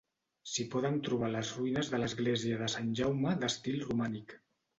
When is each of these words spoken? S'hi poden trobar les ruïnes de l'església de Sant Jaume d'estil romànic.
S'hi 0.51 0.63
poden 0.75 0.95
trobar 1.07 1.29
les 1.33 1.51
ruïnes 1.57 1.91
de 1.91 1.99
l'església 1.99 2.59
de 2.63 2.71
Sant 2.77 2.91
Jaume 3.01 3.35
d'estil 3.45 3.79
romànic. 3.87 4.37